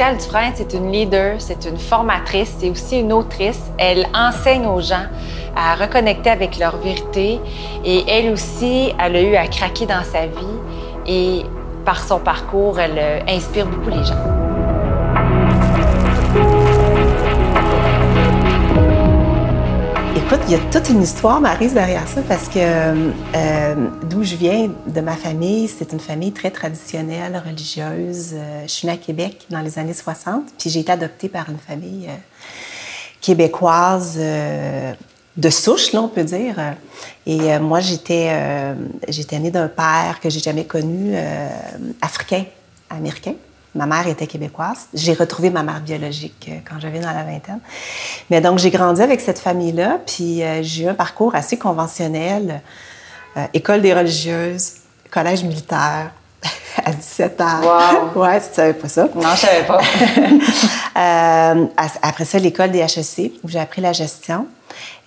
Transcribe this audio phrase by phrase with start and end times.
[0.00, 3.60] Pascal Dufresne, c'est une leader, c'est une formatrice, c'est aussi une autrice.
[3.76, 5.04] Elle enseigne aux gens
[5.54, 7.38] à reconnecter avec leur vérité
[7.84, 10.56] et elle aussi, elle a eu à craquer dans sa vie
[11.06, 11.42] et
[11.84, 14.39] par son parcours, elle euh, inspire beaucoup les gens.
[20.50, 23.74] Il y a toute une histoire, Marise, derrière ça, parce que euh,
[24.10, 28.30] d'où je viens, de ma famille, c'est une famille très traditionnelle, religieuse.
[28.32, 31.48] Euh, je suis née à Québec dans les années 60, puis j'ai été adoptée par
[31.50, 32.16] une famille euh,
[33.20, 36.56] québécoise de souche, là, on peut dire.
[37.26, 38.74] Et moi, j'étais,
[39.06, 41.14] j'étais née d'un père que j'ai jamais connu,
[42.00, 42.44] africain,
[42.88, 43.34] américain.
[43.74, 44.88] Ma mère était québécoise.
[44.94, 47.60] J'ai retrouvé ma mère biologique euh, quand j'avais dans la vingtaine.
[48.28, 52.62] Mais donc, j'ai grandi avec cette famille-là, puis euh, j'ai eu un parcours assez conventionnel.
[53.36, 54.72] Euh, école des religieuses,
[55.08, 56.10] collège militaire,
[56.84, 57.60] à 17 ans.
[57.62, 58.22] Wow!
[58.22, 59.08] ouais, tu savais pas ça.
[59.14, 59.80] Non, je savais pas.
[62.02, 64.48] après ça, l'école des HEC, où j'ai appris la gestion.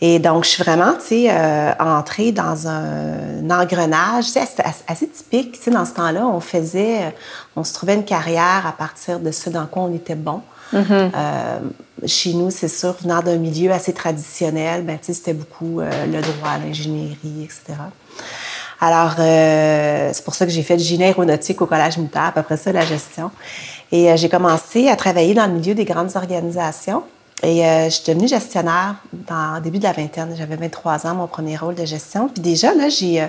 [0.05, 4.39] Et donc, je suis vraiment, tu sais, euh, entrée dans un, engrenage, tu
[4.85, 5.53] assez, typique.
[5.53, 7.09] Tu sais, dans ce temps-là, on faisait, euh,
[7.55, 10.41] on se trouvait une carrière à partir de ce dans quoi on était bon.
[10.73, 11.11] Mm-hmm.
[11.15, 11.59] Euh,
[12.05, 16.21] chez nous, c'est sûr, venant d'un milieu assez traditionnel, ben, tu sais, c'était beaucoup le
[16.21, 17.61] droit, l'ingénierie, etc.
[18.81, 22.73] Alors, c'est pour ça que j'ai fait le génie aéronautique au collège militaire, après ça,
[22.73, 23.31] la gestion.
[23.93, 27.03] Et j'ai commencé à travailler dans le milieu des grandes organisations.
[27.43, 30.33] Et euh, je suis devenue gestionnaire dans le début de la vingtaine.
[30.37, 32.29] J'avais 23 ans, mon premier rôle de gestion.
[32.29, 33.27] Puis déjà, là, j'ai, euh,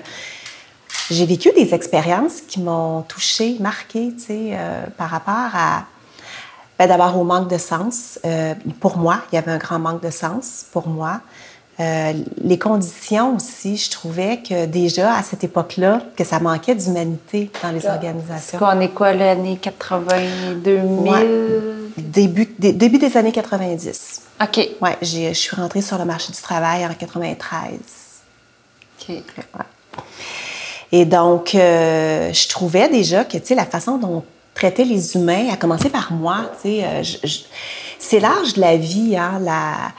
[1.11, 5.85] j'ai vécu des expériences qui m'ont touchée, marquée, tu sais, euh, par rapport à,
[6.79, 8.21] ben, d'abord au manque de sens.
[8.81, 11.21] pour moi, il y avait un grand manque de sens pour moi.
[11.79, 17.71] les conditions aussi, je trouvais que déjà à cette époque-là, que ça manquait d'humanité dans
[17.71, 18.59] les organisations.
[18.61, 21.84] On est quoi, l'année 80, 2000?
[21.97, 24.23] Début, début des années 90.
[24.43, 24.69] OK.
[24.81, 27.79] Oui, je suis rentrée sur le marché du travail en 93.
[29.01, 29.17] OK.
[30.93, 35.17] Et donc, euh, je trouvais déjà que, tu sais, la façon dont on traitait les
[35.17, 37.03] humains, à commencer par moi, tu sais, euh,
[37.99, 39.93] c'est l'âge de la vie, hein, la,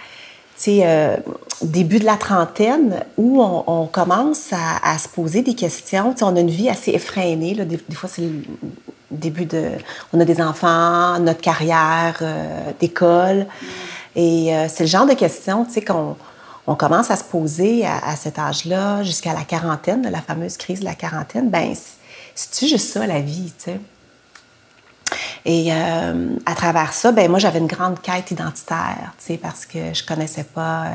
[0.68, 1.18] euh,
[1.62, 6.12] début de la trentaine, où on, commence à, se poser des questions.
[6.12, 7.54] Tu sais, on a une vie assez effrénée.
[7.54, 7.66] Là.
[7.66, 8.30] Des, fois, c'est
[9.12, 9.72] début de...
[10.14, 13.48] On a des enfants, notre carrière euh, d'école.
[14.16, 16.16] Et euh, c'est le genre de questions, qu'on
[16.68, 20.86] on commence à se poser à, cet âge-là, jusqu'à la quarantaine, la fameuse crise de
[20.86, 21.50] la quarantaine.
[21.50, 21.74] Ben,
[22.34, 23.80] c'est-tu juste ça, la vie, tu sais?
[25.46, 29.66] Et euh, à travers ça, ben moi, j'avais une grande quête identitaire, tu sais, parce
[29.66, 30.86] que je connaissais pas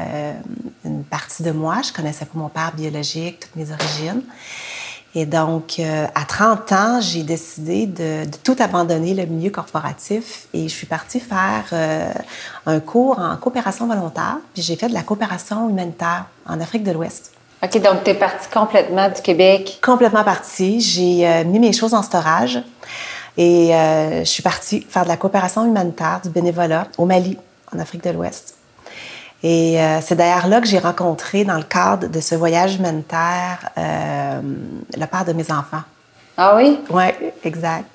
[0.84, 4.22] une partie de moi, je connaissais pas mon père biologique, toutes mes origines.
[5.14, 10.68] Et donc, euh, à 30 ans, j'ai décidé de, tout abandonner, le milieu corporatif, et
[10.68, 12.12] je suis partie faire euh,
[12.66, 16.92] un cours en coopération volontaire, puis j'ai fait de la coopération humanitaire en Afrique de
[16.92, 17.32] l'Ouest.
[17.62, 19.80] OK, donc tu es partie complètement du Québec?
[19.82, 20.80] Complètement partie.
[20.80, 22.60] J'ai euh, mis mes choses en storage
[23.36, 27.38] et je suis partie faire de la coopération humanitaire, du bénévolat au Mali,
[27.74, 28.56] en Afrique de l'Ouest.
[29.42, 33.70] Et euh, c'est d'ailleurs là que j'ai rencontré, dans le cadre de ce voyage humanitaire,
[33.78, 34.40] euh,
[34.96, 35.82] le père de mes enfants.
[36.36, 36.78] Ah oui?
[36.90, 37.04] Oui,
[37.44, 37.86] exact.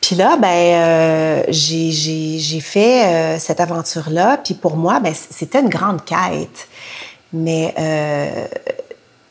[0.00, 4.38] Puis là, ben, euh, j'ai fait cette aventure-là.
[4.42, 6.68] Puis pour moi, ben, c'était une grande quête.
[7.32, 7.74] Mais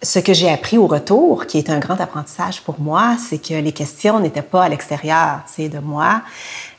[0.04, 3.54] ce que j'ai appris au retour, qui est un grand apprentissage pour moi, c'est que
[3.54, 6.22] les questions n'étaient pas à l'extérieur, de moi.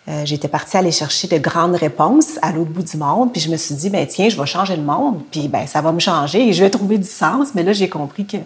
[0.06, 3.50] Euh, j'étais partie aller chercher de grandes réponses à l'autre bout du monde, puis je
[3.50, 5.98] me suis dit, ben tiens, je vais changer le monde, puis ben ça va me
[5.98, 7.48] changer et je vais trouver du sens.
[7.54, 8.36] Mais là, j'ai compris que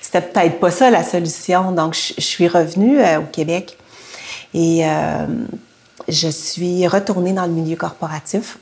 [0.00, 1.72] c'était peut-être pas ça la solution.
[1.72, 3.76] Donc, je, suis revenue euh, au Québec
[4.54, 5.26] et euh,
[6.08, 8.56] je suis retournée dans le milieu corporatif.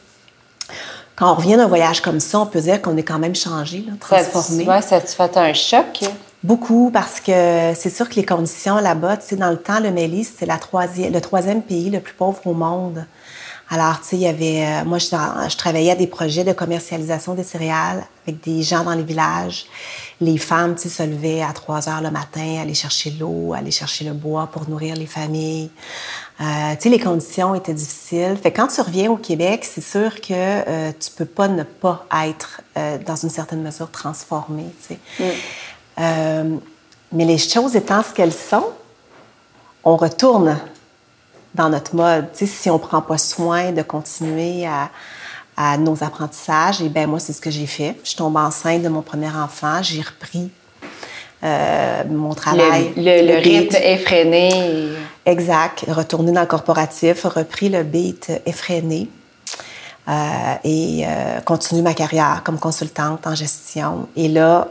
[1.20, 3.84] Quand on revient d'un voyage comme ça, on peut dire qu'on est quand même changé,
[4.00, 4.64] transformé.
[4.64, 6.00] Ça, ça te fait un choc?
[6.42, 9.90] Beaucoup parce que c'est sûr que les conditions là-bas, tu sais, dans le temps, le
[9.90, 13.04] Mali, c'est la troisième, le troisième pays le plus pauvre au monde.
[13.72, 16.52] Alors, tu sais, il y avait, euh, moi, je, je, travaillais à des projets de
[16.52, 19.66] commercialisation des céréales avec des gens dans les villages.
[20.20, 23.70] Les femmes, tu sais, se levaient à 3 heures le matin, aller chercher l'eau, aller
[23.70, 25.70] chercher le bois pour nourrir les familles.
[26.40, 28.36] Euh, tu sais, les conditions étaient difficiles.
[28.42, 32.06] Fait quand tu reviens au Québec, c'est sûr que euh, tu peux pas ne pas
[32.26, 35.24] être, euh, dans une certaine mesure, transformé, tu sais.
[35.98, 36.58] Mm.
[37.12, 38.68] Mais les choses étant ce qu'elles sont,
[39.84, 40.58] on retourne
[41.54, 42.26] dans notre mode.
[42.34, 44.90] si on ne prend pas soin de continuer à,
[45.78, 47.94] nos apprentissages, et bien moi, c'est ce que j'ai fait.
[48.02, 50.50] Je tombe enceinte de mon premier enfant, j'ai repris
[51.42, 52.92] euh, mon travail.
[52.96, 54.92] Le, rythme effréné.
[55.26, 55.84] Exact.
[55.88, 59.08] Retourné dans le corporatif, repris le beat effréné
[60.08, 60.12] euh,
[60.64, 64.08] et euh, continué ma carrière comme consultante en gestion.
[64.16, 64.68] Et là,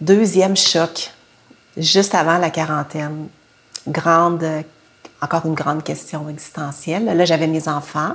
[0.00, 1.10] deuxième choc,
[1.76, 3.28] juste avant la quarantaine.
[3.86, 4.44] Grande,
[5.20, 7.04] encore une grande question existentielle.
[7.04, 8.14] Là, j'avais mes enfants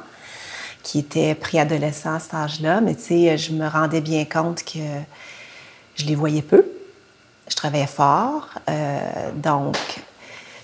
[0.83, 4.79] qui étaient préadolescents à cet âge-là, mais tu sais, je me rendais bien compte que
[5.95, 6.65] je les voyais peu.
[7.47, 8.47] Je travaillais fort.
[8.69, 9.77] Euh, donc,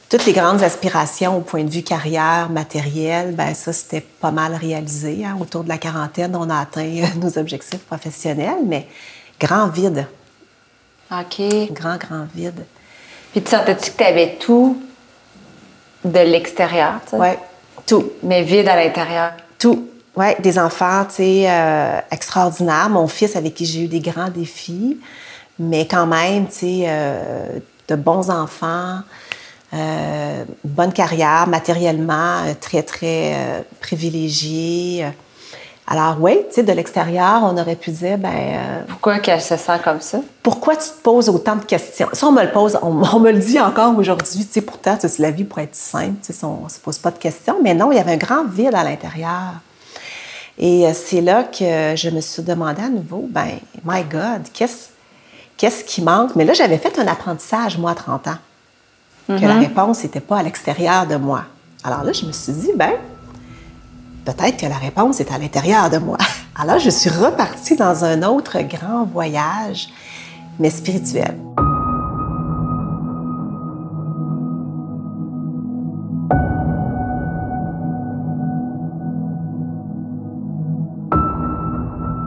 [0.09, 4.55] toutes les grandes aspirations au point de vue carrière, matériel, ben ça, c'était pas mal
[4.55, 5.25] réalisé.
[5.25, 5.37] Hein.
[5.39, 8.87] Autour de la quarantaine, on a atteint nos objectifs professionnels, mais
[9.39, 10.07] grand vide.
[11.11, 11.41] OK.
[11.71, 12.65] Grand, grand vide.
[13.31, 14.81] Puis tu sentais-tu que tu avais tout
[16.11, 17.17] de l'extérieur, tu sais?
[17.17, 17.29] Oui,
[17.85, 18.11] tout.
[18.23, 19.31] Mais vide à l'intérieur?
[19.59, 19.87] Tout.
[20.15, 22.89] Oui, des enfants, tu sais, euh, extraordinaires.
[22.89, 24.97] Mon fils avec qui j'ai eu des grands défis,
[25.59, 29.01] mais quand même, tu sais, euh, de bons enfants,
[29.73, 35.05] euh, bonne carrière, matériellement très, très privilégiée.
[35.89, 38.29] Alors oui, tu sais, de l'extérieur, on aurait pu dire, ben...
[38.29, 40.19] Euh, pourquoi qu'elle se sent comme ça?
[40.43, 42.09] Pourquoi tu te poses autant de questions?
[42.11, 45.09] Ça, on me le pose, on, me le dit encore aujourd'hui, tu sais, pourtant, sais,
[45.19, 47.73] la vie pourrait être simple, tu sais, on ne se pose pas de questions, mais
[47.73, 49.53] non, il y avait un grand vide à l'intérieur.
[50.59, 54.89] Et c'est là que je me suis demandé à nouveau, ben, my God, qu'est-ce
[55.55, 56.35] qu'est-ce qui manque?
[56.35, 58.37] Mais là, j'avais fait un apprentissage, moi, à 30 ans,
[59.27, 59.59] que la Mhm.
[59.59, 61.43] réponse n'était pas à l'extérieur de moi.
[61.83, 62.91] Alors là, je me suis dit, ben,
[64.27, 66.17] peut-être que la réponse est à l'intérieur de moi.
[66.55, 69.87] Alors, je suis repartie dans un autre grand voyage,
[70.59, 71.37] mais spirituel.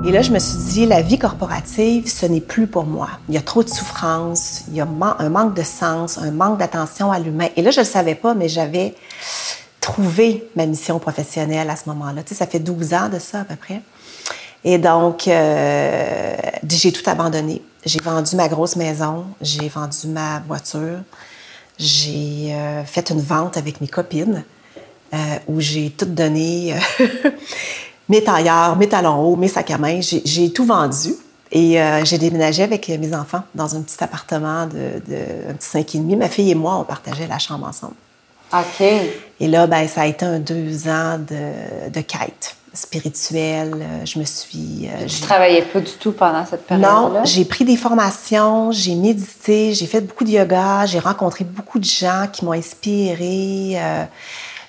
[0.07, 3.11] Et là, je me suis dit, la vie corporative, ce n'est plus pour moi.
[3.29, 4.89] Il y a trop de souffrance, il y a
[5.19, 7.49] un manque de sens, un manque d'attention à l'humain.
[7.57, 8.95] Et là, je ne le savais pas, mais j'avais
[10.57, 12.23] ma mission professionnelle à ce moment-là.
[12.23, 13.83] Tu sais, ça fait 12 ans de ça à peu près.
[14.65, 16.37] Et donc, euh,
[16.69, 17.63] j'ai tout abandonné.
[17.85, 20.99] J'ai vendu ma grosse maison, j'ai vendu ma voiture,
[21.79, 24.45] j'ai euh, fait une vente avec mes copines
[25.15, 25.17] euh,
[25.49, 26.75] où j'ai tout donné,
[28.11, 31.15] mes tailleurs, mes talons hauts, mes sacs à main, j'ai tout vendu.
[31.53, 36.17] Et j'ai déménagé avec mes enfants dans un petit appartement de, de un petit 5,5.
[36.17, 37.95] Ma fille et moi, on partageait la chambre ensemble.
[38.53, 38.85] OK.
[39.41, 43.75] Et là, ben, ça a été un deux ans de, de quête spirituelle.
[44.05, 44.87] Je me suis...
[44.89, 47.11] euh, Tu j'ai- travaillais pas du tout pendant cette période-là?
[47.21, 51.79] non, j'ai pris des formations, j'ai médité, j'ai fait beaucoup de yoga, j'ai rencontré beaucoup
[51.79, 53.73] de gens qui m'ont inspirée.
[53.77, 54.05] Euh,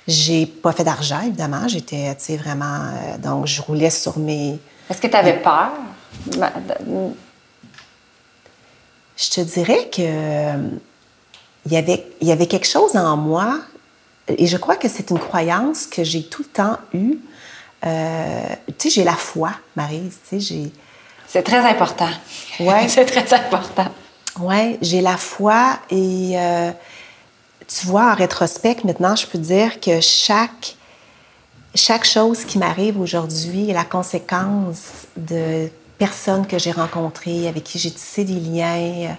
[0.08, 1.68] j'ai pas fait d'argent, évidemment.
[1.68, 2.66] J'étais, tu sais, vraiment...
[2.76, 4.58] euh, donc, je roulais sur mes...
[4.90, 5.70] Est-ce que tu avais peur?
[9.18, 10.54] Je te dirais que euh,
[11.66, 13.60] il y avait, il y avait quelque chose en moi,
[14.38, 17.18] et je crois que c'est une croyance que j'ai tout le temps eue.
[17.86, 18.42] Euh,
[18.78, 20.72] tu sais, j'ai la foi, Marise, tu sais, j'ai...
[21.28, 22.10] C'est très important.
[22.60, 22.88] Ouais.
[22.90, 23.88] C'est très important.
[24.40, 26.72] Oui, j'ai la foi et euh,
[27.68, 30.76] tu vois, en rétrospect, maintenant, je peux dire que chaque,
[31.74, 37.80] chaque chose qui m'arrive aujourd'hui est la conséquence de personnes que j'ai rencontrées, avec qui
[37.80, 39.16] j'ai tissé des liens.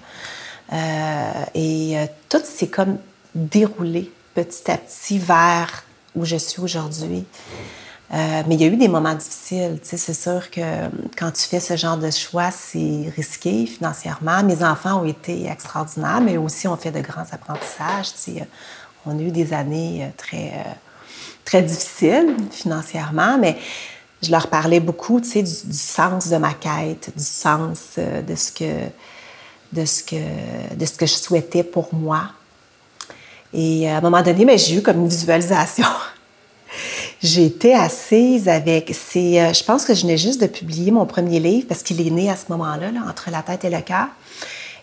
[0.73, 1.97] euh, et
[2.29, 2.99] tout s'est comme
[3.35, 5.85] déroulé petit à petit vers
[6.15, 7.25] où je suis aujourd'hui.
[8.13, 9.79] Euh, mais il y a eu des moments difficiles.
[9.83, 14.43] C'est sûr que euh, quand tu fais ce genre de choix, c'est risqué financièrement.
[14.43, 18.13] Mes enfants ont été extraordinaires, mais aussi ont fait de grands apprentissages.
[18.13, 20.53] Tu sais, euh, on a eu des années euh, très,
[21.47, 23.57] très difficiles financièrement, mais
[24.23, 28.89] je leur parlais beaucoup, du, du sens de ma quête, du sens de ce que
[29.73, 32.25] de ce que de ce que je souhaitais pour moi.
[33.55, 35.87] Et à un moment donné, mais j'ai eu comme une visualisation.
[37.23, 38.95] J'étais assise avec.
[38.95, 42.05] C'est, euh, je pense que je venais juste de publier mon premier livre parce qu'il
[42.05, 44.07] est né à ce moment-là, là, entre la tête et le cœur.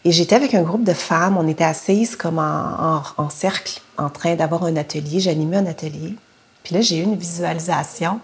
[0.05, 1.35] Et j'étais avec un groupe de femmes.
[1.37, 5.19] On était assises comme en, en- en cercle, en train d'avoir un atelier.
[5.19, 6.15] J'animais un atelier.
[6.63, 8.19] Puis là, j'ai eu une visualisation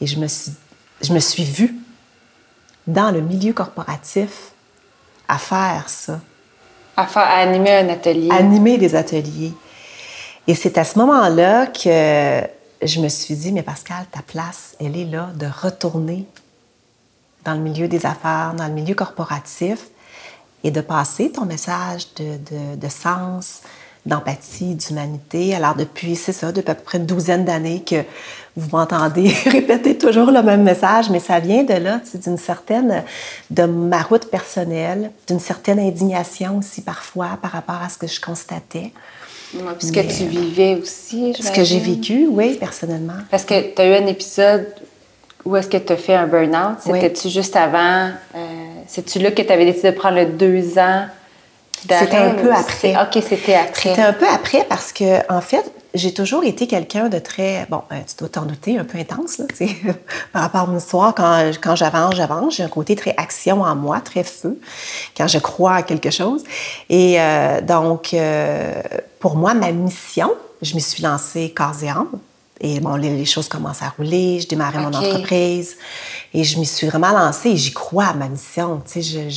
[0.00, 0.52] et je me suis,
[1.02, 1.74] je me suis vue
[2.86, 4.52] dans le milieu corporatif
[5.28, 6.20] à faire ça
[7.16, 8.28] À, animer un atelier.
[8.30, 9.52] animer des ateliers.
[10.46, 12.42] Et c'est à ce moment-là que
[12.82, 16.26] je me suis dit, mais Pascal, ta place, elle est là de retourner
[17.44, 19.86] dans le milieu des affaires, dans le milieu corporatif
[20.64, 23.62] et de passer ton message de, de- de sens,
[24.06, 25.54] d'empathie, d'humanité.
[25.54, 28.02] Alors depuis, c'est ça, depuis à peu près une douzaine d'années que
[28.56, 33.04] vous m'entendez répéter toujours le même message, mais ça vient de là, d'une certaine,
[33.50, 38.20] de ma route personnelle, d'une certaine indignation aussi parfois par rapport à ce que je
[38.20, 38.92] constatais.
[39.78, 43.20] ce que tu vivais aussi, Ce que j'ai vécu, oui, personnellement.
[43.30, 44.66] Parce que tu as eu un épisode
[45.44, 46.78] où est-ce que tu as fait un burn-out?
[46.80, 48.10] C'était-tu juste avant?
[48.34, 48.38] Euh,
[48.86, 51.06] C'est-tu là que tu avais décidé de prendre le deux ans
[51.80, 52.94] C'était un peu après.
[52.94, 53.90] OK, c'était après.
[53.90, 57.82] C'était un peu après parce que, en fait, j'ai toujours été quelqu'un de très, bon,
[57.90, 59.76] euh, tu dois t'en douter, un peu intense, là, tu sais,
[60.32, 61.14] par rapport à mon histoire.
[61.14, 62.56] Quand, quand j'avance, j'avance.
[62.56, 64.60] J'ai un côté très action en moi, très feu,
[65.16, 66.44] quand je crois à quelque chose.
[66.88, 68.14] Et euh, donc,
[69.18, 70.32] pour moi, ma mission,
[70.62, 72.18] je me suis lancée corps et âme.
[72.60, 75.78] Et bon, les, choses commencent à rouler, je démarrais mon entreprise
[76.34, 78.82] et je m'y suis vraiment lancée et j'y crois à ma mission.
[78.86, 79.28] Tu sais,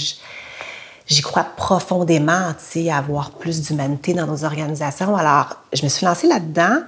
[1.07, 5.15] j'y crois profondément, tu sais, à avoir plus d'humanité dans nos organisations.
[5.15, 6.79] Alors, je me suis lancée là-dedans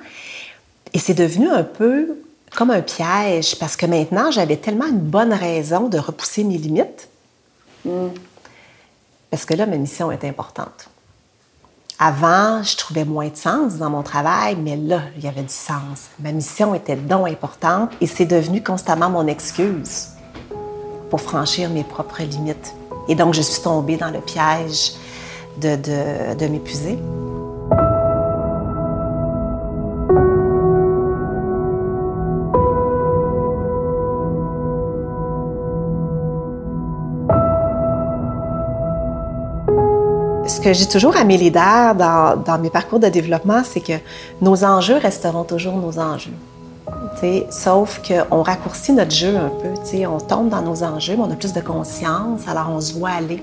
[0.94, 2.18] et c'est devenu un peu
[2.56, 7.10] comme un piège parce que maintenant, j'avais tellement une bonne raison de repousser mes limites.
[7.84, 8.08] Mm.
[9.30, 10.90] Parce que là, ma mission est importante.
[11.98, 15.54] Avant, je trouvais moins de sens dans mon travail, mais là, il y avait du
[15.54, 16.10] sens.
[16.20, 20.10] Ma mission était donc importante et c'est devenu constamment mon excuse
[21.10, 22.74] pour franchir mes propres limites.
[23.08, 24.94] Et donc, je suis tombée dans le piège
[25.58, 26.98] de, m'épuiser.
[40.66, 43.94] que j'ai toujours à mes dans, mes parcours de développement, c'est que
[44.42, 46.34] nos enjeux resteront toujours nos enjeux.
[47.50, 50.06] Sauf qu'on raccourcit notre jeu un peu.
[50.06, 53.12] on tombe dans nos enjeux, mais on a plus de conscience, alors on se voit
[53.12, 53.42] aller.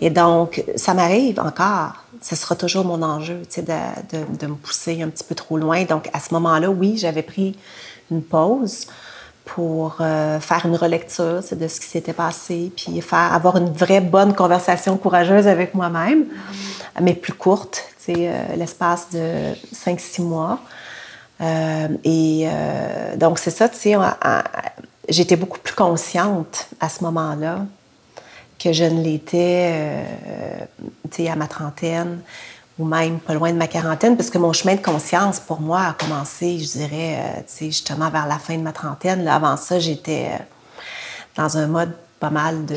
[0.00, 2.04] Et donc, ça m'arrive encore.
[2.20, 5.84] Ce sera toujours mon enjeu de, me pousser un petit peu trop loin.
[5.84, 7.56] Donc, à ce moment-là, oui, j'avais pris
[8.10, 8.86] une pause
[9.44, 14.34] pour euh, faire une relecture de ce qui s'était passé, puis avoir une vraie bonne
[14.34, 16.24] conversation courageuse avec moi-même,
[17.00, 20.60] mais plus courte, euh, l'espace de 5-6 mois.
[21.40, 22.48] Euh, et
[23.16, 23.94] donc, c'est ça, tu sais,
[25.08, 27.60] j'étais beaucoup plus consciente à ce moment-là
[28.58, 30.06] que je ne l'étais,
[31.10, 32.20] tu sais, à ma trentaine
[32.78, 35.80] ou même pas loin de ma quarantaine, parce que mon chemin de conscience, pour moi,
[35.80, 39.26] a commencé, je dirais, euh, tu sais, justement vers la fin de ma trentaine.
[39.28, 40.42] avant ça, j'étais euh,
[41.36, 42.76] dans un mode pas mal de,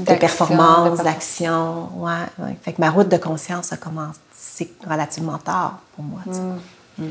[0.00, 1.88] de performance, d'action.
[1.96, 6.20] Ouais, ouais, Fait que ma route de conscience a commencé relativement tard pour moi.
[6.26, 7.04] Mm.
[7.04, 7.10] Mm.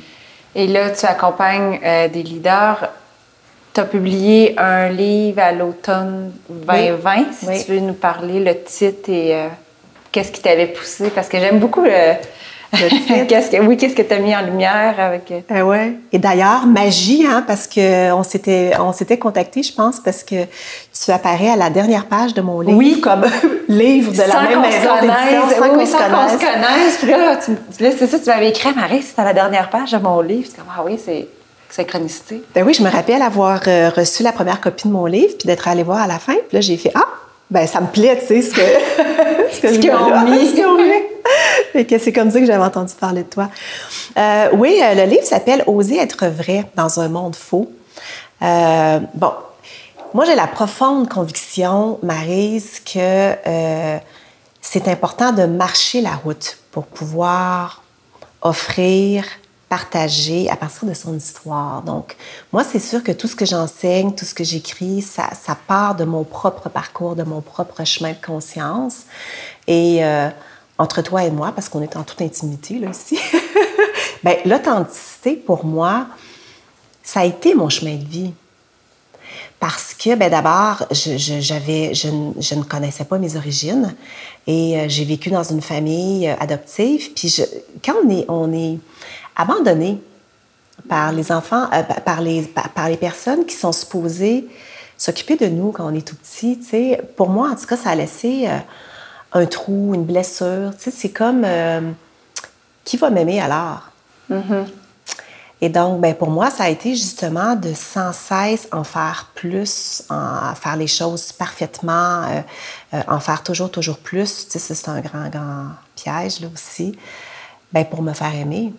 [0.56, 2.90] Et là, tu accompagnes euh, des leaders.
[3.74, 9.10] Tu as publié un livre à l'automne 2020, si tu veux nous parler, le titre
[9.10, 9.50] et
[10.14, 11.10] qu'est-ce qui t'avait poussé?
[11.10, 12.16] Parce que j'aime beaucoup le.
[13.28, 15.32] qu'est-ce que, oui, qu'est-ce que tu as mis en lumière avec.
[15.52, 15.94] Euh, ouais.
[16.12, 21.12] Et d'ailleurs, magie, hein, parce qu'on s'était, on s'était contacté, je pense, parce que tu
[21.12, 23.02] apparais à la dernière page de mon livre oui.
[23.02, 23.26] comme
[23.68, 26.98] livre de la même maison d'édition, sans qu'on se connaisse.
[27.00, 30.48] Puis là, c'est ça, tu m'avais écrit, Marie, à la dernière page de mon livre.
[30.50, 31.28] C'est comme, ah oui, c'est
[31.70, 32.44] synchronicité.
[32.54, 35.48] Ben oui, je me rappelle avoir euh, reçu la première copie de mon livre, puis
[35.48, 36.34] d'être allée voir à la fin.
[36.34, 37.06] Puis là, j'ai fait, ah,
[37.50, 38.62] ben ça me plaît, tu sais, ce que
[39.52, 40.48] ce que qu'ils ont mis.
[40.50, 40.92] Ce qu'ils ont mis.
[41.74, 43.50] Et que c'est comme ça que j'avais entendu parler de toi.
[44.18, 47.70] Euh, oui, euh, le livre s'appelle Oser être vrai dans un monde faux.
[48.42, 49.32] Bon,
[50.16, 53.36] moi j'ai la profonde conviction, Marise, que
[54.62, 57.84] c'est important de marcher la route pour pouvoir
[58.42, 59.26] offrir
[59.68, 61.82] partager à partir de son histoire.
[61.82, 62.16] Donc,
[62.54, 65.96] moi, c'est sûr que tout ce que j'enseigne, tout ce que j'écris, ça, ça, part
[65.96, 69.02] de mon propre parcours, de mon propre chemin de conscience.
[69.68, 70.30] Et euh,
[70.78, 73.20] entre toi et moi, parce qu'on est en toute intimité, là, ici,
[74.24, 76.08] ben, l'authenticité, pour moi,
[77.04, 78.34] ça a été mon chemin de vie.
[79.60, 83.96] Parce que, ben, d'abord, je, j'avais, je, ne connaissais pas mes origines
[84.46, 87.14] et euh, j'ai vécu dans une famille euh, adoptive.
[87.14, 87.42] Puis,
[87.84, 88.78] quand on est, on est
[89.36, 90.00] abandonné
[90.90, 94.48] par les enfants, euh, par, les, par, les personnes qui sont supposées
[94.98, 96.62] s'occuper de nous quand on est tout petit.
[96.62, 98.48] sais, Pour moi, en tout cas, ça a laissé
[99.34, 100.72] un trou, une blessure.
[100.78, 101.46] C'est comme
[102.86, 103.92] qui va m'aimer alors?
[105.62, 110.04] Et donc, ben, pour moi, ça a été justement de sans cesse en faire plus,
[110.10, 112.44] en faire les choses parfaitement,
[113.08, 114.48] en faire toujours, toujours plus.
[114.50, 116.98] Tu sais, c'est un grand, grand piège là aussi.
[117.72, 118.74] Ben, pour me faire aimer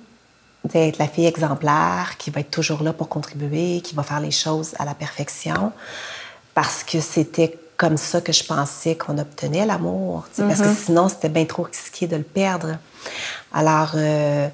[0.74, 4.30] être la fille exemplaire qui va être toujours là pour contribuer, qui va faire les
[4.30, 5.72] choses à la perfection,
[6.54, 10.84] parce que c'était comme ça que je pensais qu'on obtenait l'amour, parce que mm-hmm.
[10.84, 12.78] sinon c'était bien trop risqué de le perdre.
[13.52, 14.48] Alors, euh,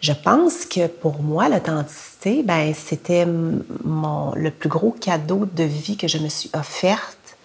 [0.00, 5.96] je pense que pour moi, l'authenticité, ben, c'était mon, le plus gros cadeau de vie
[5.96, 7.36] que je me suis offerte,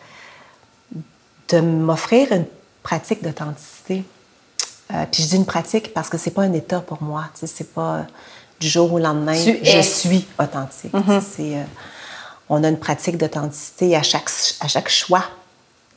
[1.50, 2.46] de m'offrir une
[2.84, 4.04] pratique d'authenticité.
[4.94, 7.26] Euh, puis je dis une pratique parce que c'est pas un état pour moi.
[7.34, 8.06] Tu sais, c'est pas
[8.60, 9.84] du jour au lendemain, Tu je es.
[9.84, 10.92] suis authentique.
[11.22, 11.64] C'est, euh,
[12.50, 14.30] on a une pratique d'authenticité à chaque,
[14.60, 15.24] à chaque choix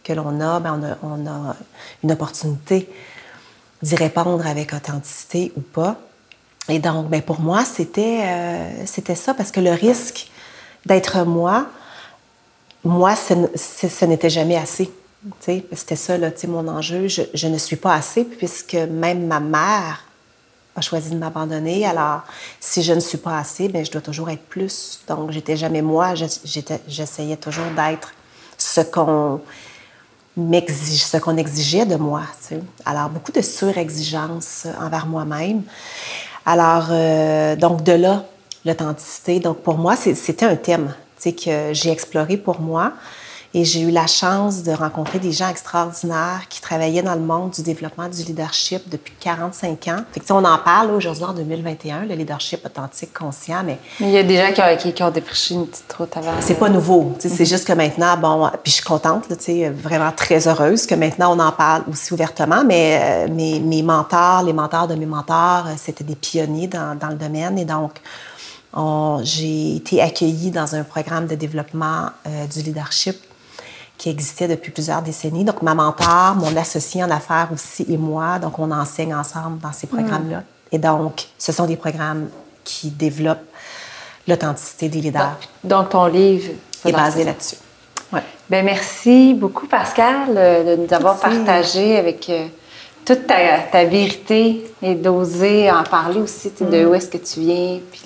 [0.05, 1.57] que l'on a, ben, on a, on a
[2.03, 2.89] une opportunité
[3.83, 5.99] d'y répondre avec authenticité ou pas.
[6.69, 10.29] Et donc, ben, pour moi, c'était, euh, c'était ça, parce que le risque
[10.87, 11.67] d'être moi,
[12.85, 14.91] moi, ce, n'était jamais assez.
[15.41, 17.09] C'était ça, là, mon enjeu.
[17.09, 20.05] Je, ne suis pas assez, puisque même ma mère
[20.77, 21.87] a choisi de m'abandonner.
[21.87, 22.23] Alors,
[22.61, 25.01] si je ne suis pas assez, ben, je dois toujours être plus.
[25.09, 26.15] Donc, j'étais jamais moi.
[26.15, 28.13] J'essayais toujours d'être
[28.59, 29.41] ce qu'on
[30.37, 32.23] ce qu'on exigeait de moi.
[32.85, 35.63] Alors, beaucoup de surexigence envers moi-même.
[36.47, 38.25] Alors, euh, donc, de là,
[38.65, 39.41] l'authenticité.
[39.41, 40.95] Donc, pour moi, c'était un thème
[41.33, 42.93] que j'ai exploré pour moi.
[43.57, 47.51] Et j'ai eu la chance de rencontrer des gens extraordinaires qui travaillaient dans le monde
[47.53, 49.97] du développement du leadership depuis 45 ans.
[50.11, 53.79] Fait que, tu sais, on en parle aujourd'hui en 2021, le leadership authentique, conscient, mais
[54.01, 56.17] Mais il y a des gens qui ont, qui- qui ont défriché une petite route
[56.17, 56.33] avant.
[56.41, 57.15] c'est pas nouveau.
[57.21, 60.11] tu sais, C'est juste que maintenant, bon, puis je suis contente, là, tu sais, vraiment
[60.11, 64.53] très heureuse que maintenant on en parle aussi ouvertement, mais euh, mes, mes mentors, les
[64.53, 67.93] mentors de mes mentors, euh, c'était des pionniers dans, dans le domaine et donc
[68.73, 73.17] on- j'ai été accueillie dans un programme de développement euh, du leadership
[74.05, 75.45] qui existait depuis plusieurs décennies.
[75.45, 79.73] Donc, ma mentor, mon associé en affaires aussi et moi, donc on enseigne ensemble dans
[79.73, 80.43] ces programmes-là.
[80.71, 82.29] Et donc, ce sont des programmes
[82.65, 83.49] qui développent
[84.29, 86.53] l'authenticité des leaders Donc, ton livre
[86.85, 87.57] est basé là-dessus.
[88.13, 88.21] Ouais.
[88.51, 91.39] Ben merci beaucoup, Pascal, euh, de nous avoir Merci.
[91.39, 92.47] partagé avec euh,
[93.07, 93.37] toute ta,
[93.73, 98.03] ta vérité et d'oser en parler aussi de où est-ce que tu viens, puis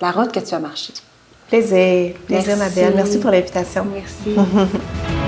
[0.00, 0.94] la route que tu as marchée.
[1.52, 2.14] Plaisir.
[2.26, 2.58] Plaisir, Merci.
[2.58, 2.94] ma belle.
[2.96, 3.84] Merci pour l'invitation.
[3.84, 4.34] Merci.